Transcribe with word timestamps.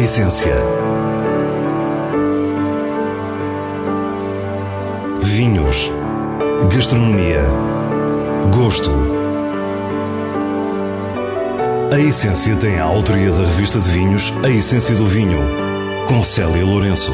essência. 0.00 0.54
Vinhos. 5.20 5.92
Gastronomia. 6.74 7.44
Gosto. 8.50 8.90
A 11.92 12.00
Essência 12.00 12.56
tem 12.56 12.78
a 12.78 12.84
autoria 12.84 13.30
da 13.30 13.42
revista 13.42 13.78
de 13.78 13.90
vinhos 13.90 14.32
A 14.42 14.48
Essência 14.48 14.94
do 14.94 15.04
Vinho, 15.04 15.38
com 16.08 16.22
Célia 16.22 16.64
Lourenço. 16.64 17.12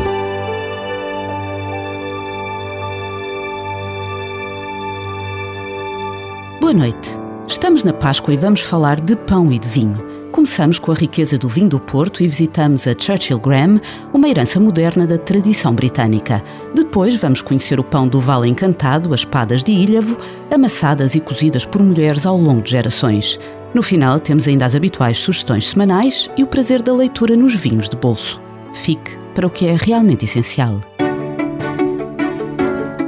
Boa 6.61 6.73
noite. 6.73 7.19
Estamos 7.49 7.83
na 7.83 7.93
Páscoa 7.93 8.33
e 8.33 8.37
vamos 8.37 8.61
falar 8.61 9.01
de 9.01 9.17
pão 9.17 9.51
e 9.51 9.59
de 9.59 9.67
vinho. 9.67 10.06
Começamos 10.37 10.79
com 10.79 10.93
a 10.93 10.95
riqueza 10.95 11.39
do 11.39 11.49
vinho 11.49 11.71
do 11.71 11.81
Porto 11.81 12.23
e 12.23 12.29
visitamos 12.29 12.87
a 12.87 12.93
Churchill 12.93 13.39
Graham, 13.39 13.81
uma 14.13 14.29
herança 14.29 14.61
moderna 14.61 15.07
da 15.07 15.17
tradição 15.17 15.75
britânica. 15.75 16.45
Depois 16.75 17.15
vamos 17.17 17.41
conhecer 17.41 17.81
o 17.81 17.83
pão 17.83 18.07
do 18.07 18.21
Vale 18.21 18.47
Encantado, 18.47 19.15
as 19.15 19.21
espadas 19.21 19.65
de 19.65 19.73
Ilhavo, 19.73 20.19
amassadas 20.55 21.15
e 21.15 21.21
cozidas 21.21 21.65
por 21.65 21.83
mulheres 21.83 22.27
ao 22.27 22.37
longo 22.37 22.61
de 22.61 22.73
gerações. 22.73 23.41
No 23.73 23.83
final 23.83 24.21
temos 24.21 24.47
ainda 24.47 24.67
as 24.67 24.75
habituais 24.75 25.17
sugestões 25.17 25.69
semanais 25.69 26.31
e 26.37 26.43
o 26.43 26.47
prazer 26.47 26.83
da 26.83 26.93
leitura 26.93 27.35
nos 27.35 27.55
vinhos 27.55 27.89
de 27.89 27.97
bolso. 27.97 28.39
Fique 28.75 29.17
para 29.35 29.47
o 29.47 29.51
que 29.51 29.67
é 29.67 29.75
realmente 29.75 30.27
essencial. 30.27 30.83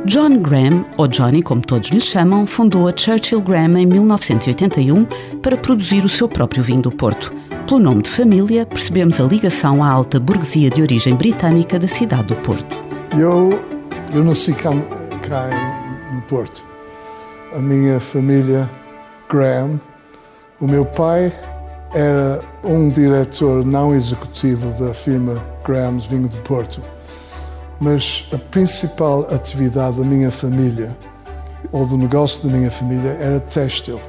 John 0.08 0.38
Graham, 0.38 0.86
ou 0.96 1.06
Johnny 1.06 1.42
como 1.42 1.60
todos 1.60 1.90
lhe 1.90 2.00
chamam, 2.00 2.46
fundou 2.46 2.88
a 2.88 2.96
Churchill 2.96 3.42
Graham 3.42 3.78
em 3.78 3.84
1981 3.84 5.04
para 5.42 5.54
produzir 5.54 6.02
o 6.02 6.08
seu 6.08 6.26
próprio 6.26 6.62
vinho 6.62 6.80
do 6.80 6.90
Porto. 6.90 7.30
Pelo 7.66 7.78
nome 7.78 8.00
de 8.00 8.08
família, 8.08 8.64
percebemos 8.64 9.20
a 9.20 9.24
ligação 9.24 9.84
à 9.84 9.90
alta 9.90 10.18
burguesia 10.18 10.70
de 10.70 10.80
origem 10.80 11.14
britânica 11.14 11.78
da 11.78 11.86
cidade 11.86 12.28
do 12.28 12.36
Porto. 12.36 12.74
Eu, 13.12 13.62
eu 14.14 14.24
nasci 14.24 14.54
cá, 14.54 14.70
cá 15.20 15.50
no 16.10 16.22
Porto. 16.22 16.64
A 17.54 17.58
minha 17.58 18.00
família, 18.00 18.68
Graham, 19.28 19.78
o 20.58 20.66
meu 20.66 20.86
pai 20.86 21.30
era 21.92 22.42
um 22.64 22.88
diretor 22.88 23.62
não 23.62 23.94
executivo 23.94 24.70
da 24.82 24.94
firma 24.94 25.44
Graham's 25.66 26.06
Vinho 26.06 26.28
do 26.28 26.38
Porto 26.38 26.80
mas 27.80 28.24
a 28.32 28.38
principal 28.38 29.26
atividade 29.32 29.96
da 29.96 30.04
minha 30.04 30.30
família, 30.30 30.96
ou 31.70 31.86
do 31.86 31.96
negócio 31.96 32.48
da 32.48 32.56
minha 32.56 32.70
família, 32.70 33.16
era 33.20 33.40
têxtil. 33.40 34.00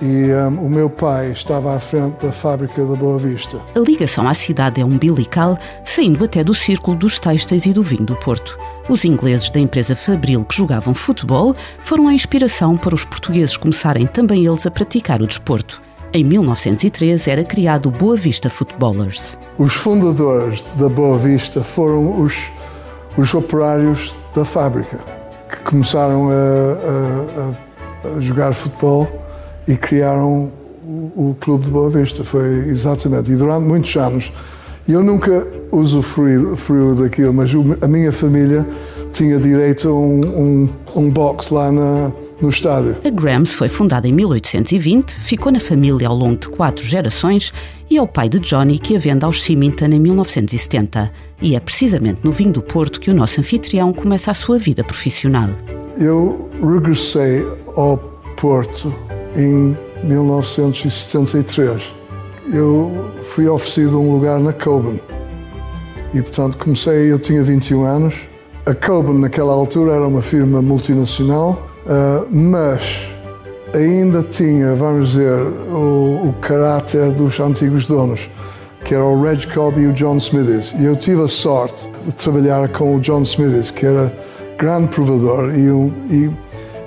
E 0.00 0.32
um, 0.32 0.66
o 0.66 0.68
meu 0.68 0.90
pai 0.90 1.30
estava 1.30 1.76
à 1.76 1.78
frente 1.78 2.26
da 2.26 2.32
fábrica 2.32 2.84
da 2.84 2.96
Boa 2.96 3.18
Vista. 3.18 3.60
A 3.76 3.78
ligação 3.78 4.26
à 4.26 4.34
cidade 4.34 4.80
é 4.80 4.84
umbilical, 4.84 5.56
saindo 5.84 6.24
até 6.24 6.42
do 6.42 6.52
círculo 6.52 6.96
dos 6.96 7.20
têxteis 7.20 7.66
e 7.66 7.72
do 7.72 7.84
vinho 7.84 8.04
do 8.04 8.16
Porto. 8.16 8.58
Os 8.88 9.04
ingleses 9.04 9.52
da 9.52 9.60
empresa 9.60 9.94
Fabril 9.94 10.44
que 10.44 10.56
jogavam 10.56 10.92
futebol 10.92 11.54
foram 11.84 12.08
a 12.08 12.12
inspiração 12.12 12.76
para 12.76 12.96
os 12.96 13.04
portugueses 13.04 13.56
começarem 13.56 14.04
também 14.08 14.44
eles 14.44 14.66
a 14.66 14.72
praticar 14.72 15.22
o 15.22 15.26
desporto. 15.26 15.80
Em 16.12 16.24
1903 16.24 17.28
era 17.28 17.44
criado 17.44 17.86
o 17.86 17.92
Boa 17.92 18.16
Vista 18.16 18.50
Footballers. 18.50 19.38
Os 19.56 19.72
fundadores 19.72 20.64
da 20.76 20.88
Boa 20.88 21.16
Vista 21.16 21.62
foram 21.62 22.20
os 22.20 22.50
os 23.16 23.34
operários 23.34 24.14
da 24.34 24.44
fábrica, 24.44 24.98
que 25.48 25.60
começaram 25.60 26.30
a, 26.30 26.34
a, 28.06 28.16
a 28.16 28.20
jogar 28.20 28.52
futebol 28.54 29.08
e 29.68 29.76
criaram 29.76 30.50
o, 30.84 31.30
o, 31.30 31.36
Clube 31.40 31.66
de 31.66 31.70
Boa 31.70 31.90
Vista. 31.90 32.24
Foi 32.24 32.46
exatamente. 32.68 33.30
E 33.30 33.36
durante 33.36 33.64
muitos 33.64 33.94
anos, 33.96 34.32
eu 34.88 35.02
nunca 35.02 35.46
usufruí 35.70 36.36
daquilo, 36.96 37.32
mas 37.32 37.50
a 37.80 37.88
minha 37.88 38.12
família 38.12 38.66
tinha 39.12 39.38
direito 39.38 39.88
a 39.88 39.92
um, 39.92 40.20
um, 40.20 40.68
um 40.96 41.10
box 41.10 41.50
lá 41.50 41.70
na, 41.70 42.10
no 42.42 42.48
estádio. 42.48 42.96
A 43.04 43.10
Grams 43.10 43.54
foi 43.54 43.68
fundada 43.68 44.06
em 44.06 44.12
1820, 44.12 45.12
ficou 45.12 45.52
na 45.52 45.60
família 45.60 46.08
ao 46.08 46.16
longo 46.16 46.36
de 46.36 46.48
quatro 46.48 46.84
gerações 46.84 47.54
e 47.88 47.96
é 47.96 48.02
o 48.02 48.06
pai 48.06 48.28
de 48.28 48.40
Johnny 48.40 48.78
que 48.78 48.96
a 48.96 48.98
vende 48.98 49.24
aos 49.24 49.42
Symington 49.42 49.86
em 49.86 50.00
1970. 50.00 51.12
E 51.40 51.54
é 51.54 51.60
precisamente 51.60 52.20
no 52.24 52.32
vinho 52.32 52.52
do 52.52 52.62
Porto 52.62 53.00
que 53.00 53.10
o 53.10 53.14
nosso 53.14 53.40
anfitrião 53.40 53.92
começa 53.92 54.30
a 54.30 54.34
sua 54.34 54.58
vida 54.58 54.82
profissional. 54.82 55.48
Eu 55.98 56.50
regressei 56.60 57.46
ao 57.76 57.96
Porto 58.36 58.92
em 59.36 59.76
1973. 60.02 61.82
Eu 62.52 63.12
fui 63.22 63.46
oferecido 63.48 64.00
um 64.00 64.12
lugar 64.12 64.40
na 64.40 64.52
Coben. 64.52 65.00
E, 66.12 66.20
portanto, 66.20 66.58
comecei, 66.58 67.10
eu 67.10 67.18
tinha 67.18 67.42
21 67.42 67.84
anos. 67.84 68.14
A 68.66 68.74
Coben, 68.74 69.18
naquela 69.18 69.52
altura, 69.52 69.92
era 69.92 70.06
uma 70.06 70.20
firma 70.20 70.60
multinacional 70.60 71.71
Uh, 71.84 72.26
mas 72.30 73.12
ainda 73.74 74.22
tinha, 74.22 74.74
vamos 74.74 75.10
dizer, 75.10 75.32
o, 75.32 76.28
o 76.28 76.34
caráter 76.40 77.12
dos 77.12 77.40
antigos 77.40 77.86
donos, 77.86 78.30
que 78.84 78.94
era 78.94 79.04
o 79.04 79.20
Reg 79.22 79.46
Cobb 79.52 79.80
e 79.80 79.86
o 79.86 79.92
John 79.92 80.16
Smithies. 80.16 80.74
E 80.78 80.84
eu 80.84 80.94
tive 80.94 81.22
a 81.22 81.28
sorte 81.28 81.88
de 82.06 82.12
trabalhar 82.12 82.68
com 82.68 82.96
o 82.96 83.00
John 83.00 83.22
Smithies, 83.22 83.70
que 83.70 83.86
era 83.86 84.14
grande 84.58 84.88
provador 84.88 85.52
e 85.56 85.70
um, 85.70 85.92
e 86.08 86.30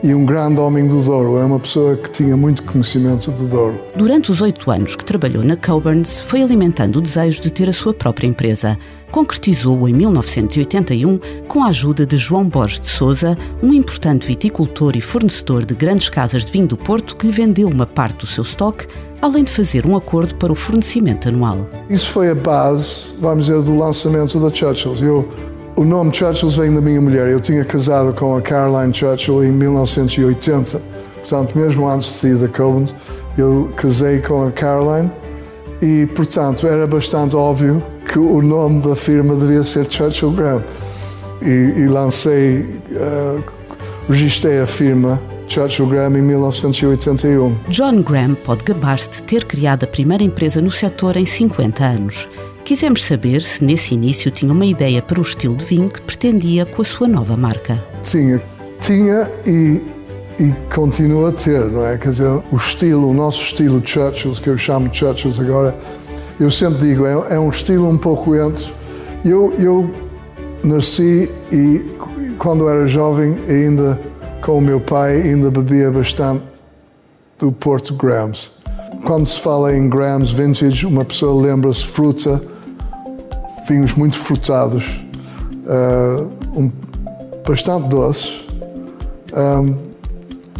e 0.04 0.14
um 0.14 0.26
grande 0.26 0.60
homem 0.60 0.88
do 0.88 1.02
Douro. 1.02 1.38
É 1.38 1.46
uma 1.46 1.60
pessoa 1.60 1.96
que 1.96 2.10
tinha 2.10 2.36
muito 2.36 2.64
conhecimento 2.64 3.32
do 3.32 3.48
Douro. 3.48 3.82
Durante 3.96 4.32
os 4.32 4.42
oito 4.42 4.70
anos 4.70 4.96
que 4.96 5.04
trabalhou 5.04 5.44
na 5.44 5.56
Coburns, 5.56 6.20
foi 6.20 6.42
alimentando 6.42 7.00
o 7.00 7.02
desejo 7.02 7.42
de 7.42 7.52
ter 7.52 7.70
a 7.70 7.74
sua 7.74 7.94
própria 7.94 8.28
empresa. 8.28 8.78
Concretizou-o 9.12 9.88
em 9.88 9.94
1981 9.94 11.20
com 11.48 11.64
a 11.64 11.68
ajuda 11.68 12.06
de 12.06 12.18
João 12.18 12.48
Borges 12.48 12.80
de 12.80 12.90
Souza, 12.90 13.38
um 13.64 13.74
importante 13.74 14.28
viticultor 14.28 14.96
e 14.96 15.02
fornecedor 15.02 15.66
de 15.66 15.74
grandes 15.74 16.10
casas 16.10 16.46
de 16.46 16.52
vinho 16.52 16.68
do 16.68 16.78
Porto 16.78 17.16
que 17.16 17.26
lhe 17.26 17.32
vendeu 17.32 17.68
uma 17.68 17.86
parte 17.86 18.20
do 18.20 18.28
seu 18.28 18.44
estoque, 18.44 18.88
além 19.22 19.44
de 19.44 19.52
fazer 19.52 19.86
um 19.86 19.96
acordo 19.96 20.36
para 20.36 20.52
o 20.52 20.56
fornecimento 20.56 21.30
anual. 21.30 21.68
Isso 21.90 22.10
foi 22.12 22.30
a 22.30 22.36
base, 22.36 23.16
vamos 23.20 23.46
dizer, 23.46 23.62
do 23.62 23.76
lançamento 23.76 24.40
da 24.40 24.54
Churchill's. 24.54 25.02
Eu 25.02 25.30
o 25.76 25.84
nome 25.84 26.14
Churchill 26.14 26.50
vem 26.50 26.74
da 26.74 26.82
minha 26.82 27.02
mulher. 27.02 27.28
Eu 27.28 27.40
tinha 27.40 27.64
casado 27.66 28.14
com 28.14 28.36
a 28.36 28.42
Caroline 28.42 28.94
Churchill 28.94 29.44
em 29.44 29.52
1980. 29.52 30.82
Portanto, 31.16 31.58
mesmo 31.58 31.88
antes 31.90 32.08
de 32.08 32.14
sair 32.14 32.36
da 32.36 32.48
Coben, 32.48 32.88
eu 33.38 33.70
casei 33.76 34.20
com 34.20 34.46
a 34.46 34.52
Caroline 34.52 35.12
e, 35.82 36.06
portanto, 36.16 36.68
era 36.68 36.88
bastante 36.88 37.36
óbvio 37.36 37.84
que 38.08 38.18
o 38.18 38.42
nome 38.42 38.82
da 38.82 38.96
firma 38.96 39.36
devia 39.36 39.64
ser 39.64 39.92
Churchill 39.92 40.32
Graham. 40.32 40.64
E, 41.42 41.82
e 41.82 41.88
lancei, 41.88 42.62
uh, 42.92 43.44
registrei 44.08 44.62
a 44.62 44.66
firma 44.66 45.22
Churchill 45.48 45.88
Graham 45.88 46.18
em 46.18 46.22
1981. 46.22 47.56
John 47.68 48.02
Graham 48.02 48.36
pode 48.36 48.64
gabar-se 48.64 49.10
de 49.10 49.24
ter 49.24 49.44
criado 49.44 49.84
a 49.84 49.88
primeira 49.88 50.24
empresa 50.24 50.62
no 50.62 50.72
setor 50.72 51.18
em 51.18 51.26
50 51.26 51.84
anos. 51.84 52.30
Quisemos 52.66 53.06
saber 53.06 53.42
se 53.44 53.64
nesse 53.64 53.94
início 53.94 54.32
tinha 54.32 54.52
uma 54.52 54.66
ideia 54.66 55.00
para 55.00 55.20
o 55.20 55.22
estilo 55.22 55.56
de 55.56 55.64
vinho 55.64 55.88
que 55.88 56.02
pretendia 56.02 56.66
com 56.66 56.82
a 56.82 56.86
sua 56.86 57.08
nova 57.08 57.38
marca. 57.38 57.80
Tinha, 58.02 58.42
tinha 58.82 59.32
e, 59.46 59.84
e 60.40 60.52
continua 60.74 61.30
a 61.30 61.32
ter, 61.32 61.64
não 61.66 61.86
é? 61.86 61.96
Quer 61.96 62.10
dizer, 62.10 62.28
o 62.52 62.56
estilo, 62.56 63.08
o 63.08 63.14
nosso 63.14 63.40
estilo 63.44 63.80
Churchills, 63.86 64.40
que 64.40 64.50
eu 64.50 64.58
chamo 64.58 64.90
de 64.90 64.98
Churchills 64.98 65.40
agora, 65.40 65.78
eu 66.40 66.50
sempre 66.50 66.80
digo, 66.80 67.06
é, 67.06 67.36
é 67.36 67.40
um 67.40 67.52
estilo 67.52 67.88
um 67.88 68.00
pouco 68.00 68.36
entre. 68.36 68.74
Eu, 69.24 69.54
eu 69.60 69.92
nasci 70.64 71.30
e 71.52 71.86
quando 72.40 72.68
era 72.68 72.88
jovem, 72.88 73.38
ainda 73.48 74.02
com 74.42 74.58
o 74.58 74.62
meu 74.62 74.82
pai, 74.82 75.22
ainda 75.22 75.52
bebia 75.52 75.92
bastante 75.92 76.44
do 77.38 77.52
Porto 77.52 77.94
Grams. 77.94 78.52
Quando 79.06 79.28
se 79.28 79.40
fala 79.40 79.78
em 79.78 79.88
Grams 79.88 80.32
Vintage, 80.32 80.88
uma 80.88 81.06
pessoa 81.06 81.40
lembra-se 81.40 81.86
fruta, 81.86 82.42
vinhos 83.68 83.94
muito 83.94 84.18
frutados, 84.18 85.06
uh, 85.66 86.30
um, 86.60 86.72
bastante 87.48 87.90
doces 87.90 88.46
um, 89.34 89.76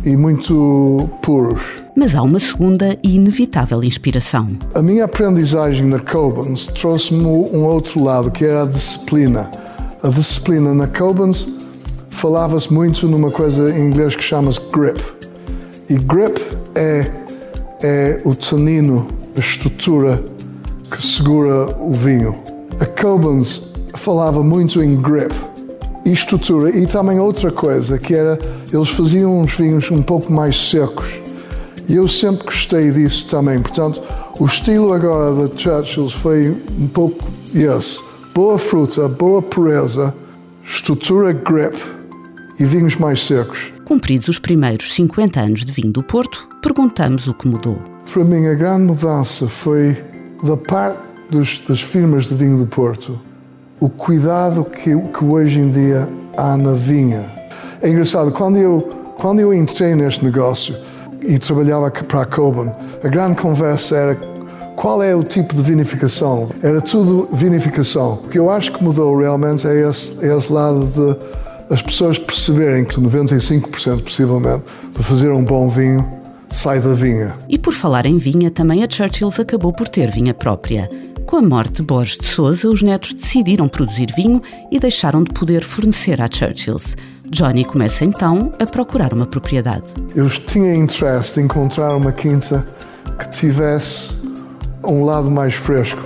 e 0.04 0.16
muito 0.16 1.10
puros. 1.22 1.62
Mas 1.98 2.14
há 2.14 2.22
uma 2.22 2.40
segunda 2.40 2.98
e 3.02 3.16
inevitável 3.16 3.84
inspiração. 3.84 4.50
A 4.74 4.82
minha 4.82 5.06
aprendizagem 5.06 5.88
na 5.88 6.00
Cobans 6.00 6.68
trouxe-me 6.68 7.26
um 7.26 7.66
outro 7.66 8.04
lado, 8.04 8.30
que 8.30 8.44
era 8.44 8.64
a 8.64 8.66
disciplina. 8.66 9.50
A 10.04 10.10
disciplina 10.10 10.74
na 10.74 10.88
Cobans 10.88 11.48
falava-se 12.10 12.72
muito 12.74 13.08
numa 13.08 13.32
coisa 13.32 13.74
em 13.74 13.88
inglês 13.88 14.16
que 14.16 14.24
chama-se 14.24 14.60
grip. 14.72 15.02
E 15.90 15.98
grip 15.98 16.42
é, 16.76 17.10
é 17.82 18.22
o 18.26 18.36
tanino, 18.36 19.08
a 19.36 19.40
estrutura 19.40 20.24
que 20.92 21.02
segura 21.02 21.68
o 21.80 21.94
vinho. 21.94 22.55
A 22.80 22.86
Cobans 22.86 23.62
falava 23.96 24.44
muito 24.44 24.82
em 24.84 24.96
grip 25.02 25.34
e 26.06 26.12
estrutura 26.12 26.70
e 26.70 26.86
também 26.86 27.20
outra 27.20 27.52
coisa 27.52 27.98
que 27.98 28.14
era 28.14 28.38
eles 28.72 28.90
faziam 28.90 29.40
uns 29.40 29.54
vinhos 29.54 29.90
um 29.92 30.02
pouco 30.02 30.32
mais 30.32 30.70
secos 30.70 31.22
e 31.88 31.96
eu 31.96 32.08
sempre 32.08 32.46
gostei 32.46 32.92
disso 32.92 33.28
também. 33.28 33.60
Portanto, 33.60 34.02
O 34.38 34.46
estilo 34.46 34.92
agora 34.92 35.34
da 35.34 35.58
Churchill's 35.58 36.12
foi 36.12 36.50
um 36.78 36.88
pouco 36.88 37.24
esse. 37.54 38.02
Boa 38.34 38.60
fruta, 38.60 39.08
boa 39.08 39.42
pureza, 39.42 40.14
estrutura 40.62 41.32
grip 41.32 41.78
e 42.60 42.66
vinhos 42.66 42.98
mais 42.98 43.26
secos. 43.26 43.72
Cumpridos 43.86 44.28
os 44.28 44.38
primeiros 44.38 44.94
50 44.94 45.40
anos 45.40 45.64
de 45.64 45.72
vinho 45.72 45.94
do 45.94 46.04
Porto, 46.04 46.50
perguntamos 46.62 47.28
o 47.28 47.34
que 47.34 47.48
mudou. 47.48 47.82
Para 48.12 48.26
mim, 48.26 48.46
a 48.48 48.54
grande 48.56 48.84
mudança 48.84 49.48
foi 49.48 50.04
da 50.44 50.58
parte 50.58 51.00
dos, 51.30 51.60
das 51.68 51.82
firmas 51.82 52.26
de 52.26 52.36
vinho 52.36 52.58
do 52.58 52.68
Porto, 52.68 53.20
o 53.80 53.90
cuidado 53.90 54.64
que, 54.64 54.96
que 54.96 55.24
hoje 55.24 55.60
em 55.60 55.70
dia 55.70 56.08
há 56.38 56.58
na 56.58 56.74
vinha. 56.74 57.26
É 57.82 57.90
engraçado, 57.90 58.32
quando 58.32 58.58
eu, 58.58 58.82
quando 59.18 59.40
eu 59.40 59.54
entrei 59.54 59.96
neste 59.96 60.24
negócio 60.24 60.76
e 61.22 61.38
trabalhava 61.38 61.92
para 61.92 62.22
a 62.22 62.26
Coben, 62.26 62.72
a 63.04 63.08
grande 63.08 63.36
conversa 63.36 63.96
era 63.96 64.16
qual 64.76 65.02
é 65.02 65.16
o 65.16 65.24
tipo 65.24 65.56
de 65.56 65.62
vinificação. 65.62 66.50
Era 66.62 66.82
tudo 66.82 67.28
vinificação. 67.32 68.22
O 68.26 68.28
que 68.28 68.38
eu 68.38 68.50
acho 68.50 68.72
que 68.72 68.84
mudou 68.84 69.18
realmente 69.18 69.68
é 69.68 69.90
esse, 69.90 70.16
é 70.22 70.36
esse 70.36 70.52
lado 70.52 70.86
de 70.86 71.74
as 71.74 71.82
pessoas 71.82 72.20
perceberem 72.20 72.86
que 72.86 72.96
95% 72.96 74.04
possivelmente 74.04 74.64
de 74.96 75.04
fazer 75.04 75.32
um 75.32 75.44
bom 75.44 75.70
vinho 75.70 76.08
sai 76.50 76.80
da 76.80 76.94
vinha. 76.94 77.38
E 77.50 77.58
por 77.58 77.74
falar 77.74 78.06
em 78.06 78.18
vinha, 78.18 78.52
também 78.52 78.84
a 78.84 78.88
Churchill's 78.90 79.40
acabou 79.40 79.74
por 79.74 79.88
ter 79.88 80.12
vinha 80.12 80.34
própria. 80.34 80.90
Com 81.36 81.40
a 81.40 81.50
morte 81.50 81.74
de 81.74 81.84
Borges 81.84 82.18
de 82.18 82.28
Souza, 82.28 82.70
os 82.70 82.82
netos 82.82 83.12
decidiram 83.12 83.68
produzir 83.68 84.08
vinho 84.16 84.42
e 84.72 84.80
deixaram 84.80 85.22
de 85.22 85.34
poder 85.34 85.66
fornecer 85.66 86.22
à 86.22 86.30
Churchill's. 86.32 86.96
Johnny 87.30 87.66
começa 87.66 88.06
então 88.06 88.54
a 88.58 88.66
procurar 88.66 89.14
uma 89.14 89.26
propriedade. 89.26 89.84
Eu 90.16 90.30
tinha 90.30 90.74
interesse 90.74 91.42
em 91.42 91.44
encontrar 91.44 91.94
uma 91.94 92.14
quinta 92.14 92.66
que 93.20 93.30
tivesse 93.32 94.16
um 94.82 95.04
lado 95.04 95.30
mais 95.30 95.54
fresco 95.54 96.02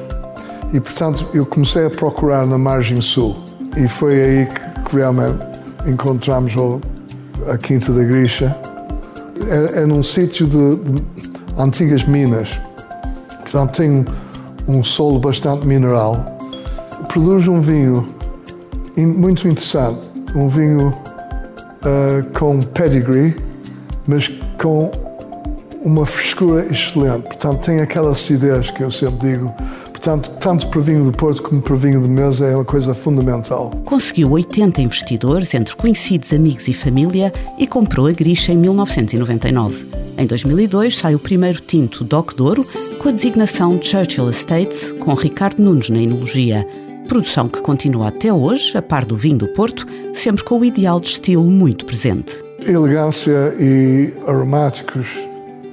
e, 0.73 0.79
portanto, 0.79 1.27
eu 1.31 1.45
comecei 1.45 1.85
a 1.85 1.91
procurar 1.91 2.47
na 2.47 2.57
margem 2.57 2.99
sul 2.99 3.37
e 3.77 3.87
foi 3.87 4.19
aí 4.19 4.47
que 4.47 4.95
realmente 4.95 5.37
encontramos 5.85 6.53
a 7.47 7.55
Quinta 7.55 7.93
da 7.93 8.03
Grisha. 8.03 8.59
É, 9.47 9.83
é 9.83 9.85
num 9.85 10.01
sítio 10.01 10.47
de, 10.47 10.75
de 10.77 11.03
antigas 11.55 12.03
minas, 12.03 12.59
portanto, 13.43 13.77
tem 13.77 14.03
um 14.69 14.83
solo 14.83 15.19
bastante 15.19 15.65
mineral. 15.65 16.37
Produz 17.07 17.47
um 17.47 17.59
vinho 17.59 18.07
muito 18.95 19.47
interessante, 19.47 20.07
um 20.35 20.47
vinho 20.47 20.89
uh, 20.89 22.39
com 22.39 22.61
pedigree, 22.61 23.35
mas 24.05 24.29
com 24.61 24.91
uma 25.83 26.05
frescura 26.05 26.67
excelente. 26.69 27.23
Portanto, 27.23 27.65
tem 27.65 27.79
aquela 27.79 28.11
acidez 28.11 28.69
que 28.69 28.83
eu 28.83 28.91
sempre 28.91 29.31
digo. 29.31 29.53
Portanto, 29.85 30.29
tanto 30.39 30.67
para 30.67 30.81
vinho 30.81 31.03
do 31.03 31.11
Porto 31.11 31.41
como 31.41 31.61
para 31.61 31.75
vinho 31.75 32.01
de 32.01 32.07
mesa 32.07 32.45
é 32.45 32.55
uma 32.55 32.63
coisa 32.63 32.93
fundamental. 32.93 33.71
Conseguiu 33.83 34.31
80 34.31 34.81
investidores, 34.81 35.53
entre 35.53 35.75
conhecidos, 35.75 36.31
amigos 36.31 36.67
e 36.67 36.73
família, 36.73 37.33
e 37.57 37.65
comprou 37.65 38.07
a 38.07 38.11
Grisha 38.11 38.53
em 38.53 38.57
1999. 38.57 39.87
Em 40.17 40.25
2002 40.25 40.97
sai 40.97 41.15
o 41.15 41.19
primeiro 41.19 41.59
tinto 41.61 42.03
Doc 42.03 42.33
Douro, 42.33 42.65
com 42.99 43.07
a 43.07 43.11
designação 43.13 43.81
Churchill 43.81 44.29
Estates, 44.29 44.91
com 44.99 45.13
Ricardo 45.13 45.63
Nunes 45.63 45.89
na 45.89 45.99
enologia. 45.99 46.67
Produção 47.07 47.47
que 47.47 47.61
continua 47.61 48.09
até 48.09 48.31
hoje, 48.31 48.77
a 48.77 48.81
par 48.81 49.05
do 49.05 49.15
vinho 49.15 49.37
do 49.37 49.47
Porto, 49.47 49.85
sempre 50.13 50.43
com 50.43 50.59
o 50.59 50.65
ideal 50.65 50.99
de 50.99 51.07
estilo 51.07 51.45
muito 51.45 51.85
presente. 51.85 52.43
Elegância 52.59 53.55
e 53.57 54.13
aromáticos 54.27 55.07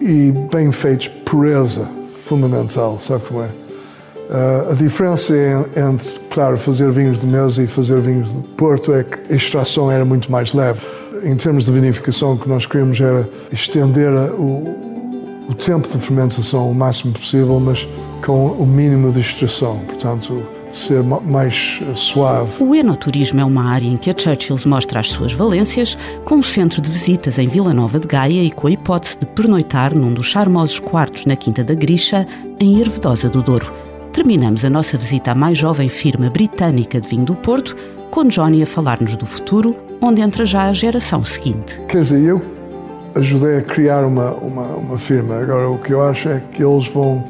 e 0.00 0.32
bem 0.52 0.70
feitos, 0.70 1.08
pureza 1.08 1.90
fundamental, 2.24 3.00
sabe 3.00 3.24
como 3.26 3.42
é? 3.42 3.46
Uh, 3.46 4.70
a 4.70 4.74
diferença 4.74 5.34
entre, 5.76 6.08
claro, 6.30 6.56
fazer 6.56 6.90
vinhos 6.92 7.18
de 7.18 7.26
mesa 7.26 7.62
e 7.62 7.66
fazer 7.66 8.00
vinhos 8.00 8.34
de 8.34 8.48
Porto 8.50 8.92
é 8.92 9.02
que 9.02 9.32
a 9.32 9.36
extração 9.36 9.90
era 9.90 10.04
muito 10.04 10.30
mais 10.30 10.54
leve. 10.54 10.80
Em 11.24 11.34
termos 11.34 11.64
de 11.64 11.72
vinificação, 11.72 12.34
o 12.34 12.38
que 12.38 12.48
nós 12.48 12.66
queríamos 12.66 13.00
era 13.00 13.28
estender 13.52 14.12
o, 14.38 14.95
o 15.48 15.54
tempo 15.54 15.88
de 15.88 15.98
fermentação 15.98 16.70
o 16.70 16.74
máximo 16.74 17.12
possível, 17.12 17.60
mas 17.60 17.86
com 18.24 18.48
o 18.48 18.66
mínimo 18.66 19.12
de 19.12 19.20
extração. 19.20 19.78
Portanto, 19.86 20.46
ser 20.70 21.02
mais 21.02 21.80
eh, 21.82 21.94
suave. 21.94 22.62
O 22.62 22.74
enoturismo 22.74 23.40
é 23.40 23.44
uma 23.44 23.70
área 23.70 23.86
em 23.86 23.96
que 23.96 24.10
a 24.10 24.14
Churchill's 24.16 24.64
mostra 24.64 25.00
as 25.00 25.10
suas 25.10 25.32
valências, 25.32 25.96
com 26.24 26.36
um 26.36 26.42
centro 26.42 26.80
de 26.80 26.90
visitas 26.90 27.38
em 27.38 27.46
Vila 27.46 27.72
Nova 27.72 27.98
de 27.98 28.06
Gaia 28.06 28.42
e 28.42 28.50
com 28.50 28.66
a 28.66 28.70
hipótese 28.70 29.18
de 29.18 29.26
pernoitar 29.26 29.94
num 29.94 30.12
dos 30.12 30.26
charmosos 30.26 30.78
quartos 30.78 31.24
na 31.24 31.36
Quinta 31.36 31.62
da 31.62 31.74
Grixa, 31.74 32.26
em 32.58 32.80
Hervedosa 32.80 33.28
do 33.28 33.42
Douro. 33.42 33.72
Terminamos 34.12 34.64
a 34.64 34.70
nossa 34.70 34.96
visita 34.96 35.32
à 35.32 35.34
mais 35.34 35.58
jovem 35.58 35.88
firma 35.88 36.30
britânica 36.30 37.00
de 37.00 37.08
vinho 37.08 37.24
do 37.24 37.34
Porto, 37.34 37.76
com 38.10 38.24
Johnny 38.24 38.62
a 38.62 38.66
falar-nos 38.66 39.14
do 39.14 39.26
futuro, 39.26 39.76
onde 40.00 40.20
entra 40.22 40.46
já 40.46 40.68
a 40.68 40.72
geração 40.72 41.24
seguinte. 41.24 41.80
Quer 41.86 42.00
dizer, 42.00 42.22
eu 42.22 42.55
ajudei 43.16 43.56
a 43.56 43.62
criar 43.62 44.04
uma, 44.04 44.30
uma, 44.32 44.66
uma 44.76 44.98
firma. 44.98 45.36
Agora, 45.36 45.68
o 45.68 45.78
que 45.78 45.92
eu 45.92 46.02
acho 46.02 46.28
é 46.28 46.40
que 46.52 46.62
eles 46.62 46.86
vão 46.88 47.24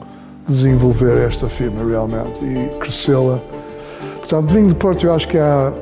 desenvolver 0.47 1.17
esta 1.27 1.49
firma 1.49 1.85
realmente 1.85 2.45
e 2.45 2.69
crescê-la. 2.81 3.41
Portanto, 4.19 4.53
vinho 4.53 4.69
de 4.69 4.75
Porto 4.75 5.07
eu 5.07 5.15
acho 5.15 5.29
que 5.29 5.39
há, 5.39 5.73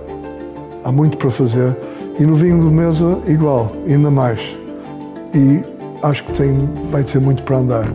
há 0.84 0.92
muito 0.92 1.16
para 1.16 1.30
fazer 1.30 1.74
e 2.18 2.24
no 2.24 2.36
vinho 2.36 2.60
de 2.60 2.66
mesa 2.66 3.18
igual, 3.26 3.70
ainda 3.88 4.10
mais. 4.10 4.40
E 5.34 5.62
acho 6.02 6.22
que 6.24 6.32
tem, 6.32 6.68
vai 6.90 7.02
ter 7.02 7.20
muito 7.20 7.42
para 7.42 7.58
andar. 7.58 7.86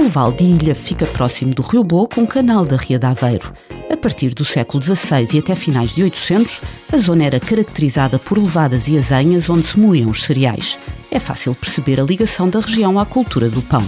O 0.00 0.08
Val 0.08 0.32
de 0.32 0.44
Ilha 0.44 0.74
fica 0.74 1.06
próximo 1.06 1.52
do 1.54 1.62
Rio 1.62 1.82
Boa 1.82 2.08
com 2.12 2.22
o 2.22 2.26
canal 2.26 2.64
da 2.64 2.76
Ria 2.76 2.98
de 2.98 3.06
Aveiro. 3.06 3.52
A 3.94 3.96
partir 3.96 4.34
do 4.34 4.44
século 4.44 4.82
XVI 4.82 5.28
e 5.32 5.38
até 5.38 5.54
finais 5.54 5.94
de 5.94 6.02
800, 6.02 6.60
a 6.92 6.96
zona 6.98 7.24
era 7.24 7.38
caracterizada 7.38 8.18
por 8.18 8.36
levadas 8.36 8.88
e 8.88 8.98
azenhas 8.98 9.48
onde 9.48 9.68
se 9.68 9.78
moíam 9.78 10.10
os 10.10 10.24
cereais 10.24 10.76
é 11.14 11.20
fácil 11.20 11.54
perceber 11.54 12.00
a 12.00 12.02
ligação 12.02 12.50
da 12.50 12.58
região 12.58 12.98
à 12.98 13.06
cultura 13.06 13.48
do 13.48 13.62
pão. 13.62 13.84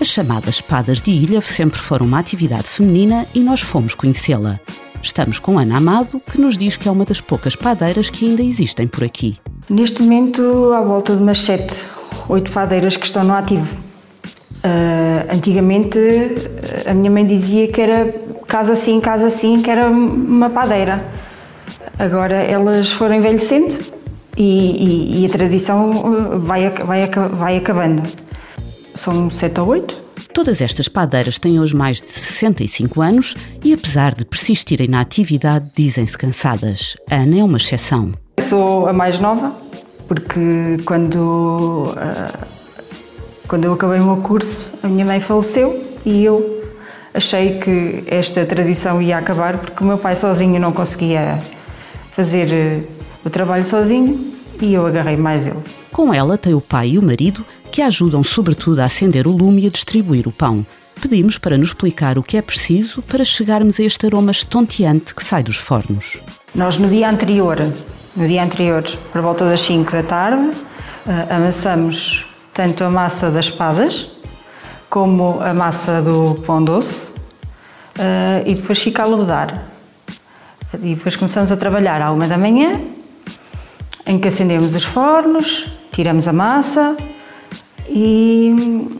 As 0.00 0.08
chamadas 0.08 0.54
espadas 0.54 1.02
de 1.02 1.10
ilha 1.10 1.42
sempre 1.42 1.78
foram 1.78 2.06
uma 2.06 2.18
atividade 2.18 2.66
feminina 2.66 3.26
e 3.34 3.40
nós 3.40 3.60
fomos 3.60 3.94
conhecê-la. 3.94 4.58
Estamos 5.02 5.38
com 5.38 5.58
Ana 5.58 5.76
Amado, 5.76 6.18
que 6.18 6.40
nos 6.40 6.56
diz 6.56 6.78
que 6.78 6.88
é 6.88 6.90
uma 6.90 7.04
das 7.04 7.20
poucas 7.20 7.54
padeiras 7.54 8.08
que 8.08 8.26
ainda 8.26 8.42
existem 8.42 8.88
por 8.88 9.04
aqui. 9.04 9.36
Neste 9.68 10.00
momento, 10.00 10.72
há 10.72 10.80
volta 10.80 11.14
de 11.14 11.22
umas 11.22 11.42
sete, 11.42 11.84
oito 12.30 12.50
padeiras 12.50 12.96
que 12.96 13.04
estão 13.04 13.22
no 13.22 13.34
ativo. 13.34 13.76
Uh, 14.64 15.34
antigamente, 15.34 15.98
a 16.86 16.94
minha 16.94 17.10
mãe 17.10 17.26
dizia 17.26 17.68
que 17.68 17.80
era 17.82 18.14
casa 18.52 18.74
assim, 18.74 19.00
casa 19.00 19.28
assim, 19.28 19.62
que 19.62 19.70
era 19.70 19.88
uma 19.88 20.50
padeira. 20.50 21.02
Agora 21.98 22.34
elas 22.34 22.92
foram 22.92 23.14
envelhecendo 23.14 23.78
e, 24.36 25.16
e, 25.16 25.22
e 25.22 25.26
a 25.26 25.28
tradição 25.30 25.90
uh, 25.90 26.38
vai, 26.38 26.68
vai, 26.68 27.08
vai 27.08 27.56
acabando. 27.56 28.02
São 28.94 29.30
sete 29.30 29.58
ou 29.58 29.68
oito. 29.68 29.96
Todas 30.34 30.60
estas 30.60 30.86
padeiras 30.86 31.38
têm 31.38 31.58
hoje 31.58 31.74
mais 31.74 32.02
de 32.02 32.08
65 32.08 33.00
anos 33.00 33.34
e, 33.64 33.72
apesar 33.72 34.14
de 34.14 34.26
persistirem 34.26 34.86
na 34.86 35.00
atividade, 35.00 35.70
dizem-se 35.74 36.16
cansadas. 36.18 36.94
A 37.10 37.16
Ana 37.16 37.38
é 37.38 37.44
uma 37.44 37.56
exceção. 37.56 38.12
Eu 38.36 38.44
sou 38.44 38.86
a 38.86 38.92
mais 38.92 39.18
nova, 39.18 39.50
porque 40.06 40.76
quando, 40.84 41.86
uh, 41.86 42.46
quando 43.48 43.64
eu 43.64 43.72
acabei 43.72 43.98
o 43.98 44.04
meu 44.04 44.16
curso, 44.18 44.66
a 44.82 44.88
minha 44.88 45.06
mãe 45.06 45.20
faleceu 45.20 45.82
e 46.04 46.22
eu 46.22 46.51
achei 47.14 47.58
que 47.58 48.04
esta 48.06 48.44
tradição 48.46 49.00
ia 49.00 49.18
acabar 49.18 49.58
porque 49.58 49.82
o 49.82 49.86
meu 49.86 49.98
pai 49.98 50.16
sozinho 50.16 50.60
não 50.60 50.72
conseguia 50.72 51.38
fazer 52.12 52.48
uh, 52.48 53.02
o 53.24 53.30
trabalho 53.30 53.64
sozinho 53.64 54.32
e 54.60 54.74
eu 54.74 54.86
agarrei 54.86 55.16
mais 55.16 55.46
ele. 55.46 55.58
Com 55.90 56.12
ela 56.12 56.38
tem 56.38 56.54
o 56.54 56.60
pai 56.60 56.90
e 56.90 56.98
o 56.98 57.02
marido 57.02 57.44
que 57.70 57.82
ajudam 57.82 58.22
sobretudo 58.22 58.80
a 58.80 58.84
acender 58.84 59.26
o 59.26 59.32
lume 59.32 59.62
e 59.62 59.66
a 59.66 59.70
distribuir 59.70 60.26
o 60.26 60.32
pão. 60.32 60.64
Pedimos 61.00 61.38
para 61.38 61.58
nos 61.58 61.68
explicar 61.68 62.18
o 62.18 62.22
que 62.22 62.36
é 62.36 62.42
preciso 62.42 63.02
para 63.02 63.24
chegarmos 63.24 63.80
a 63.80 63.82
este 63.82 64.06
aroma 64.06 64.30
estonteante 64.30 65.14
que 65.14 65.24
sai 65.24 65.42
dos 65.42 65.56
fornos. 65.56 66.22
Nós 66.54 66.76
no 66.78 66.88
dia 66.88 67.08
anterior, 67.08 67.58
no 68.14 68.28
dia 68.28 68.42
anterior, 68.42 68.84
por 69.10 69.20
volta 69.20 69.44
das 69.44 69.62
5 69.62 69.90
da 69.90 70.02
tarde, 70.02 70.48
uh, 70.48 71.34
amassamos 71.34 72.26
tanto 72.52 72.84
a 72.84 72.90
massa 72.90 73.30
das 73.30 73.46
espadas 73.46 74.06
como 74.92 75.40
a 75.40 75.54
massa 75.54 76.02
do 76.02 76.34
pão 76.44 76.62
doce 76.62 77.12
uh, 77.98 78.44
e 78.44 78.54
depois 78.54 78.78
fica 78.78 79.02
a 79.02 79.06
levedar. 79.06 79.64
E 80.74 80.94
depois 80.94 81.16
começamos 81.16 81.50
a 81.50 81.56
trabalhar 81.56 82.02
à 82.02 82.12
uma 82.12 82.28
da 82.28 82.36
manhã 82.36 82.78
em 84.06 84.18
que 84.18 84.28
acendemos 84.28 84.74
os 84.74 84.84
fornos, 84.84 85.66
tiramos 85.92 86.28
a 86.28 86.32
massa 86.34 86.94
e 87.88 88.90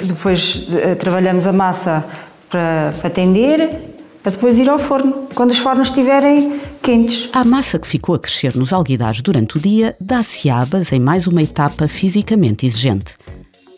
depois 0.00 0.66
eh, 0.72 0.94
trabalhamos 0.94 1.46
a 1.46 1.52
massa 1.52 2.04
para, 2.48 2.94
para 2.98 3.10
tender, 3.10 3.82
para 4.22 4.32
depois 4.32 4.56
ir 4.56 4.68
ao 4.70 4.78
forno, 4.78 5.28
quando 5.34 5.50
os 5.50 5.58
fornos 5.58 5.88
estiverem 5.88 6.58
quentes. 6.82 7.28
A 7.34 7.44
massa 7.44 7.78
que 7.78 7.86
ficou 7.86 8.14
a 8.14 8.18
crescer 8.18 8.56
nos 8.56 8.72
alguidares 8.72 9.20
durante 9.20 9.58
o 9.58 9.60
dia 9.60 9.94
dá-se 10.00 10.48
abas 10.48 10.90
em 10.90 11.00
mais 11.00 11.26
uma 11.26 11.42
etapa 11.42 11.86
fisicamente 11.86 12.64
exigente. 12.64 13.16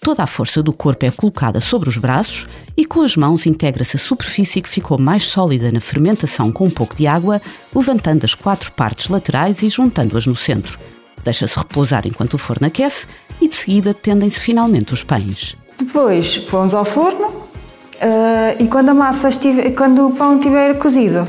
Toda 0.03 0.23
a 0.23 0.27
força 0.27 0.63
do 0.63 0.73
corpo 0.73 1.05
é 1.05 1.11
colocada 1.11 1.61
sobre 1.61 1.91
os 1.91 1.99
braços 1.99 2.49
e 2.75 2.87
com 2.87 3.03
as 3.03 3.17
mãos 3.17 3.45
integra-se 3.45 3.97
a 3.97 4.01
superfície 4.01 4.63
que 4.63 4.69
ficou 4.69 4.99
mais 4.99 5.25
sólida 5.25 5.71
na 5.71 5.79
fermentação 5.79 6.51
com 6.51 6.65
um 6.65 6.71
pouco 6.71 6.97
de 6.97 7.07
água, 7.07 7.41
levantando 7.75 8.25
as 8.25 8.35
quatro 8.35 8.73
partes 8.73 9.11
laterais 9.11 9.63
e 9.63 9.69
juntando-as 9.69 10.27
no 10.27 10.35
centro. 10.35 10.79
Deixa-se 11.23 11.59
repousar 11.59 12.07
enquanto 12.07 12.35
o 12.35 12.39
forno 12.39 12.67
aquece 12.67 13.07
e 13.43 13.47
de 13.47 13.55
seguida 13.55 13.93
tendem-se 13.93 14.41
finalmente 14.41 14.95
os 14.95 15.05
pães. 15.05 15.55
Depois 15.79 16.39
pomos 16.39 16.75
ao 16.75 16.87
forno 16.87 17.27
uh, 17.27 18.57
e 18.59 18.67
quando 18.69 18.89
a 18.89 18.95
massa 18.95 19.29
estiver, 19.29 19.71
quando 19.73 20.07
o 20.07 20.13
pão 20.15 20.37
estiver 20.37 20.79
cozido 20.79 21.27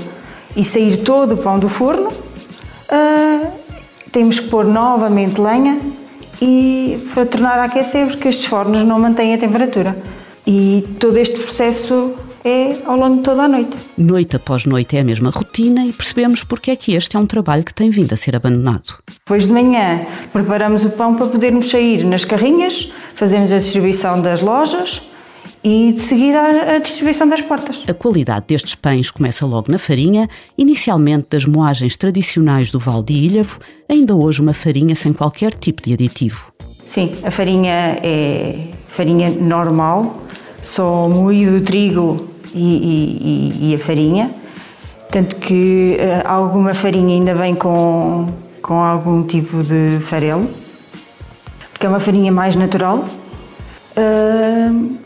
e 0.56 0.63
sair 0.63 1.04
todo 1.04 1.34
o 1.34 1.38
pão 1.38 1.60
do 1.60 1.68
forno, 1.68 2.08
uh, 2.08 3.51
temos 4.13 4.40
que 4.40 4.48
pôr 4.48 4.66
novamente 4.66 5.42
lenha 5.42 5.78
e 6.42 6.98
para 7.14 7.26
tornar 7.26 7.60
a 7.60 7.66
aquecer 7.66 8.08
porque 8.08 8.30
estes 8.30 8.46
fornos 8.46 8.84
não 8.84 9.00
mantêm 9.00 9.34
a 9.34 9.38
temperatura. 9.38 9.96
E 10.46 10.84
todo 11.00 11.18
este 11.18 11.38
processo 11.38 12.16
é 12.44 12.78
ao 12.86 12.98
longo 12.98 13.18
de 13.18 13.22
toda 13.22 13.44
a 13.44 13.48
noite. 13.48 13.78
Noite 13.96 14.36
após 14.36 14.66
noite 14.66 14.98
é 14.98 15.02
a 15.02 15.04
mesma 15.04 15.30
rotina 15.30 15.86
e 15.86 15.94
percebemos 15.94 16.44
porque 16.44 16.72
é 16.72 16.76
que 16.76 16.96
este 16.96 17.16
é 17.16 17.20
um 17.20 17.28
trabalho 17.28 17.64
que 17.64 17.74
tem 17.74 17.92
vindo 17.92 18.12
a 18.14 18.16
ser 18.16 18.36
abandonado. 18.36 18.98
Depois 19.08 19.46
de 19.46 19.54
manhã 19.54 20.06
preparamos 20.34 20.84
o 20.84 20.90
pão 20.90 21.16
para 21.16 21.28
podermos 21.28 21.70
sair 21.70 22.04
nas 22.04 22.26
carrinhas, 22.26 22.92
fazemos 23.14 23.54
a 23.54 23.58
distribuição 23.58 24.20
das 24.20 24.42
lojas 24.42 25.02
e 25.64 25.94
de 25.94 26.00
seguida 26.00 26.40
a 26.76 26.80
distribuição 26.80 27.28
das 27.28 27.42
portas. 27.42 27.84
A 27.88 27.94
qualidade 27.94 28.46
destes 28.48 28.76
pães 28.76 29.12
começa 29.12 29.46
logo 29.46 29.72
na 29.72 29.78
farinha, 29.78 30.28
inicialmente 30.58 31.28
das 31.30 31.46
moagens 31.46 31.96
tradicionais 31.96 32.72
do 32.72 32.80
Val 32.80 33.04
de 33.04 33.14
Ilhavo, 33.14 33.60
ainda 33.88 34.16
hoje 34.16 34.42
uma 34.42 34.54
farinha 34.54 34.96
sem 34.96 35.14
qualquer 35.14 35.54
tipo 35.54 35.82
de 35.82 35.94
aditivo. 35.94 36.52
Sim, 36.86 37.14
a 37.24 37.32
farinha 37.32 38.00
é 38.04 38.68
farinha 38.88 39.30
normal, 39.30 40.22
só 40.64 41.08
moído 41.08 41.58
o 41.58 41.62
trigo 41.62 42.28
e, 42.54 43.60
e, 43.62 43.72
e, 43.72 43.76
a 43.76 43.80
farinha. 43.80 44.32
Tanto 45.10 45.36
que 45.38 45.98
uh, 46.00 46.28
alguma 46.28 46.74
farinha 46.74 47.16
ainda 47.16 47.36
vem 47.36 47.54
com, 47.54 48.34
com 48.62 48.76
algum 48.76 49.24
tipo 49.24 49.62
de 49.62 50.00
farelo, 50.02 50.50
porque 51.72 51.86
é 51.86 51.90
uma 51.90 52.00
farinha 52.00 52.32
mais 52.32 52.56
natural. 52.56 53.06
Uh, 53.96 55.00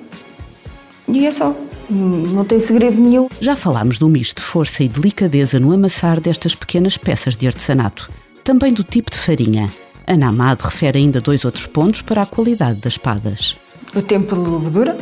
e 1.08 1.26
é 1.26 1.32
só. 1.32 1.56
Não 1.90 2.44
tem 2.44 2.60
segredo 2.60 3.00
nenhum. 3.00 3.28
Já 3.40 3.56
falámos 3.56 4.00
do 4.00 4.10
misto 4.10 4.38
de 4.38 4.44
força 4.44 4.84
e 4.84 4.88
delicadeza 4.88 5.60
no 5.60 5.72
amassar 5.72 6.20
destas 6.20 6.56
pequenas 6.56 6.98
peças 6.98 7.36
de 7.36 7.48
artesanato. 7.48 8.10
Também 8.44 8.74
do 8.74 8.84
tipo 8.84 9.12
de 9.12 9.18
farinha. 9.18 9.72
Ana 10.08 10.28
Amado 10.28 10.62
refere 10.62 11.00
ainda 11.00 11.22
dois 11.22 11.46
outros 11.46 11.66
pontos 11.68 12.02
para 12.02 12.24
a 12.24 12.26
qualidade 12.26 12.80
das 12.80 12.94
espadas. 12.94 13.58
O 13.96 14.02
tempo 14.02 14.36
de 14.36 14.50
levedura, 14.50 14.98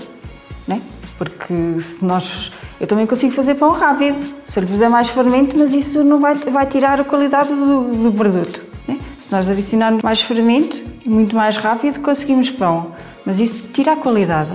né? 0.67 0.81
porque 1.17 1.53
se 1.81 2.03
nós. 2.03 2.51
Eu 2.79 2.88
também 2.88 3.05
consigo 3.05 3.31
fazer 3.33 3.55
pão 3.55 3.72
rápido, 3.72 4.17
se 4.45 4.60
eu 4.60 4.63
lhe 4.63 4.69
fizer 4.69 4.89
mais 4.89 5.07
fermento, 5.10 5.57
mas 5.57 5.74
isso 5.74 6.03
não 6.03 6.19
vai, 6.19 6.36
vai 6.36 6.65
tirar 6.65 7.00
a 7.00 7.03
qualidade 7.03 7.50
do, 7.50 7.83
do 8.03 8.12
produto. 8.12 8.62
Né? 8.88 9.00
Se 9.22 9.31
nós 9.31 9.48
adicionarmos 9.48 10.03
mais 10.03 10.22
fermento, 10.22 10.83
muito 11.05 11.36
mais 11.36 11.55
rápido, 11.55 12.00
conseguimos 12.01 12.50
pão, 12.50 12.93
mas 13.25 13.39
isso 13.39 13.67
tira 13.74 13.93
a 13.93 13.95
qualidade. 13.95 14.51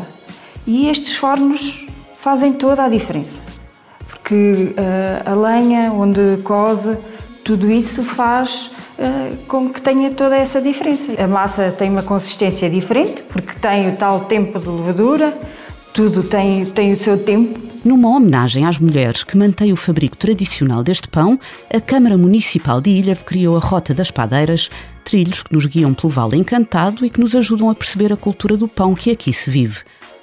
E 0.69 0.87
estes 0.91 1.17
fornos 1.17 1.81
fazem 2.21 2.53
toda 2.53 2.85
a 2.85 2.91
diferença, 2.91 3.39
porque 4.07 4.75
uh, 4.77 5.31
a 5.31 5.35
lenha 5.35 5.91
onde 5.91 6.43
cose, 6.45 6.95
tudo 7.43 7.71
isso 7.71 8.03
faz 8.03 8.71
uh, 8.99 9.35
com 9.47 9.71
que 9.71 9.81
tenha 9.81 10.11
toda 10.11 10.37
essa 10.37 10.61
diferença. 10.61 11.15
A 11.19 11.27
massa 11.27 11.73
tem 11.73 11.89
uma 11.89 12.03
consistência 12.03 12.69
diferente, 12.69 13.23
porque 13.23 13.59
tem 13.59 13.89
o 13.89 13.97
tal 13.97 14.27
tempo 14.27 14.59
de 14.59 14.69
levedura, 14.69 15.39
tudo 15.95 16.23
tem, 16.23 16.67
tem 16.67 16.93
o 16.93 16.99
seu 16.99 17.17
tempo. 17.17 17.59
Numa 17.83 18.11
homenagem 18.11 18.67
às 18.67 18.79
mulheres 18.79 19.25
que 19.25 19.39
mantêm 19.39 19.73
o 19.73 19.77
fabrico 19.77 20.19
tradicional 20.19 20.83
deste 20.83 21.09
pão, 21.09 21.41
a 21.73 21.81
Câmara 21.81 22.19
Municipal 22.19 22.79
de 22.79 22.91
Ilha 22.91 23.17
criou 23.17 23.57
a 23.57 23.61
Rota 23.61 23.95
das 23.95 24.11
Padeiras, 24.11 24.69
trilhos 25.03 25.43
que 25.43 25.55
nos 25.55 25.65
guiam 25.65 25.95
pelo 25.95 26.11
Vale 26.11 26.37
Encantado 26.37 27.07
e 27.07 27.09
que 27.09 27.21
nos 27.21 27.35
ajudam 27.35 27.71
a 27.71 27.75
perceber 27.75 28.13
a 28.13 28.19
cultura 28.19 28.55
do 28.55 28.69
pão 28.69 28.95
que 28.95 29.11
aqui 29.11 29.33
se 29.33 29.49
vive. 29.49 29.79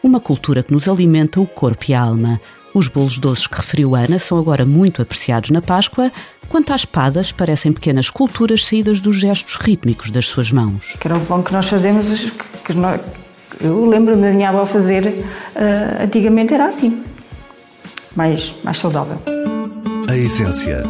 Uma 0.06 0.20
cultura 0.20 0.62
que 0.62 0.72
nos 0.72 0.88
alimenta 0.88 1.42
o 1.42 1.48
corpo 1.48 1.86
e 1.90 1.94
a 1.96 2.00
alma. 2.00 2.40
Os 2.76 2.88
bolos 2.88 3.18
doces 3.18 3.48
que 3.48 3.56
referiu 3.56 3.96
Ana 3.96 4.20
são 4.20 4.38
agora 4.38 4.64
muito 4.64 5.02
apreciados 5.02 5.50
na 5.50 5.64
Páscoa, 5.64 6.12
quanto 6.48 6.72
às 6.72 6.82
espadas, 6.82 7.32
parecem 7.32 7.74
pequenas 7.74 8.12
culturas 8.12 8.64
saídas 8.64 9.00
dos 9.00 9.16
gestos 9.16 9.56
rítmicos 9.56 10.12
das 10.12 10.28
suas 10.28 10.52
mãos. 10.52 10.96
Que 11.00 11.08
era 11.08 11.18
o 11.18 11.26
pão 11.26 11.42
que 11.42 11.52
nós 11.52 11.68
fazemos, 11.68 12.32
que 12.64 12.74
nós, 12.74 13.02
eu 13.60 13.84
lembro-me 13.84 14.22
da 14.22 14.30
minha 14.30 14.50
avó 14.50 14.64
fazer, 14.68 15.08
uh, 15.08 16.04
antigamente 16.04 16.54
era 16.54 16.68
assim, 16.68 17.04
mais, 18.16 18.54
mais 18.64 18.78
saudável. 18.78 19.18
A 20.08 20.16
essência. 20.16 20.84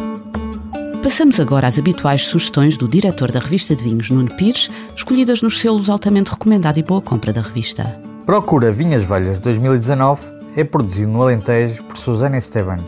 Passamos 1.02 1.40
agora 1.40 1.66
às 1.66 1.78
habituais 1.78 2.26
sugestões 2.26 2.76
do 2.76 2.86
diretor 2.86 3.32
da 3.32 3.40
revista 3.40 3.74
de 3.74 3.82
vinhos, 3.82 4.10
Nuno 4.10 4.36
Pires, 4.36 4.70
escolhidas 4.94 5.40
nos 5.40 5.58
selos 5.58 5.88
altamente 5.88 6.30
recomendado 6.32 6.76
e 6.76 6.82
boa 6.82 7.00
compra 7.00 7.32
da 7.32 7.40
revista. 7.40 8.05
Procura 8.26 8.72
Vinhas 8.72 9.04
Velhas 9.04 9.38
2019 9.38 10.20
é 10.56 10.64
produzido 10.64 11.12
no 11.12 11.22
Alentejo 11.22 11.84
por 11.84 11.96
Susana 11.96 12.36
Esteban. 12.36 12.80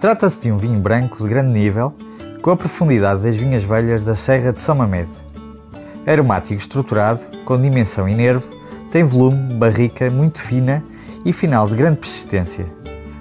Trata-se 0.00 0.40
de 0.40 0.50
um 0.50 0.56
vinho 0.56 0.80
branco 0.80 1.22
de 1.22 1.28
grande 1.28 1.52
nível, 1.52 1.92
com 2.40 2.50
a 2.50 2.56
profundidade 2.56 3.22
das 3.22 3.36
vinhas 3.36 3.62
velhas 3.62 4.06
da 4.06 4.14
Serra 4.14 4.50
de 4.50 4.62
São 4.62 4.74
Mamede. 4.74 5.12
Aromático 6.06 6.58
estruturado, 6.58 7.20
com 7.44 7.60
dimensão 7.60 8.08
e 8.08 8.14
nervo, 8.14 8.48
tem 8.90 9.04
volume, 9.04 9.52
barrica 9.52 10.10
muito 10.10 10.40
fina 10.40 10.82
e 11.26 11.32
final 11.34 11.68
de 11.68 11.76
grande 11.76 11.98
persistência. 11.98 12.64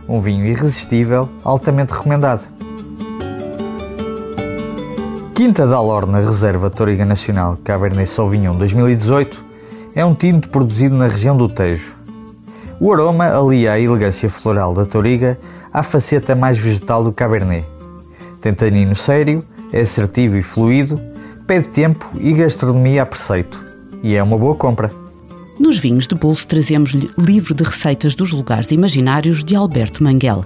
Um 0.08 0.18
vinho 0.18 0.46
irresistível, 0.46 1.28
altamente 1.44 1.92
recomendado. 1.92 2.48
Quinta 5.36 5.68
da 5.68 5.76
Alorna 5.76 6.22
Reserva 6.22 6.70
Toriga 6.70 7.04
Nacional 7.04 7.58
Cabernet 7.66 8.10
Sauvignon 8.10 8.56
2018 8.56 9.51
é 9.94 10.06
um 10.06 10.16
tinto 10.16 10.50
produzido 10.50 10.96
na 10.96 11.08
região 11.08 11.36
do 11.36 11.50
Tejo. 11.50 11.96
O 12.80 12.92
aroma 12.92 13.26
alia 13.26 13.74
a 13.74 13.80
elegância 13.80 14.30
floral 14.30 14.74
da 14.74 14.86
Toriga 14.86 15.38
à 15.72 15.84
faceta 15.84 16.36
mais 16.36 16.58
vegetal 16.58 17.04
do 17.04 17.12
Cabernet. 17.12 17.66
Tem 18.42 18.54
tanino 18.54 18.96
sério, 18.96 19.46
é 19.72 19.82
assertivo 19.82 20.36
e 20.36 20.44
fluido, 20.44 21.00
pede 21.46 21.68
tempo 21.68 22.10
e 22.20 22.34
gastronomia 22.34 23.04
a 23.04 23.06
preceito. 23.06 23.64
E 24.02 24.16
é 24.16 24.24
uma 24.24 24.38
boa 24.38 24.56
compra. 24.56 24.92
Nos 25.60 25.78
vinhos 25.78 26.08
de 26.08 26.16
bolso 26.16 26.48
trazemos-lhe 26.48 27.12
livro 27.20 27.54
de 27.54 27.64
receitas 27.64 28.16
dos 28.16 28.32
lugares 28.32 28.72
imaginários 28.72 29.44
de 29.44 29.56
Alberto 29.56 30.04
Manguel. 30.04 30.44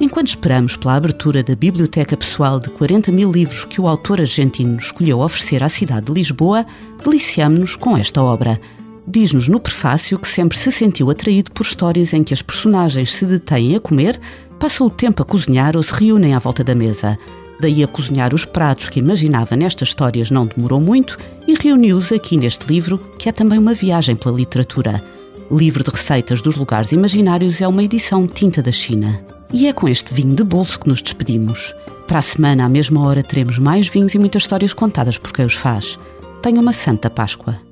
Enquanto 0.00 0.28
esperamos 0.28 0.76
pela 0.76 0.94
abertura 0.94 1.42
da 1.42 1.56
biblioteca 1.56 2.16
pessoal 2.16 2.60
de 2.60 2.70
40 2.70 3.10
mil 3.10 3.30
livros 3.30 3.64
que 3.64 3.80
o 3.80 3.88
autor 3.88 4.20
argentino 4.20 4.76
escolheu 4.76 5.20
oferecer 5.20 5.64
à 5.64 5.68
cidade 5.68 6.06
de 6.06 6.12
Lisboa, 6.12 6.64
deliciamos-nos 7.04 7.76
com 7.76 7.96
esta 7.96 8.22
obra. 8.22 8.60
Diz-nos 9.06 9.48
no 9.48 9.58
prefácio 9.58 10.18
que 10.18 10.28
sempre 10.28 10.56
se 10.56 10.70
sentiu 10.70 11.10
atraído 11.10 11.50
por 11.50 11.64
histórias 11.64 12.12
em 12.12 12.22
que 12.22 12.32
as 12.32 12.42
personagens 12.42 13.12
se 13.12 13.26
detêm 13.26 13.74
a 13.74 13.80
comer, 13.80 14.20
passam 14.60 14.86
o 14.86 14.90
tempo 14.90 15.22
a 15.22 15.26
cozinhar 15.26 15.76
ou 15.76 15.82
se 15.82 15.92
reúnem 15.92 16.34
à 16.34 16.38
volta 16.38 16.62
da 16.62 16.74
mesa. 16.74 17.18
Daí 17.58 17.82
a 17.82 17.88
cozinhar 17.88 18.32
os 18.34 18.44
pratos 18.44 18.88
que 18.88 19.00
imaginava 19.00 19.56
nestas 19.56 19.88
histórias 19.88 20.30
não 20.30 20.46
demorou 20.46 20.80
muito 20.80 21.18
e 21.46 21.54
reuniu-os 21.54 22.12
aqui 22.12 22.36
neste 22.36 22.66
livro, 22.66 22.98
que 23.18 23.28
é 23.28 23.32
também 23.32 23.58
uma 23.58 23.74
viagem 23.74 24.16
pela 24.16 24.36
literatura. 24.36 25.02
Livro 25.50 25.82
de 25.84 25.90
receitas 25.90 26.40
dos 26.40 26.56
lugares 26.56 26.92
imaginários 26.92 27.60
é 27.60 27.68
uma 27.68 27.82
edição 27.82 28.26
tinta 28.26 28.62
da 28.62 28.72
China. 28.72 29.20
E 29.52 29.66
é 29.66 29.72
com 29.72 29.88
este 29.88 30.14
vinho 30.14 30.34
de 30.34 30.42
bolso 30.42 30.80
que 30.80 30.88
nos 30.88 31.02
despedimos. 31.02 31.74
Para 32.06 32.20
a 32.20 32.22
semana, 32.22 32.64
à 32.64 32.68
mesma 32.68 33.02
hora, 33.02 33.22
teremos 33.22 33.58
mais 33.58 33.86
vinhos 33.88 34.14
e 34.14 34.18
muitas 34.18 34.42
histórias 34.42 34.72
contadas 34.72 35.18
por 35.18 35.32
quem 35.32 35.44
os 35.44 35.54
faz. 35.54 35.98
Tenha 36.40 36.60
uma 36.60 36.72
Santa 36.72 37.10
Páscoa. 37.10 37.71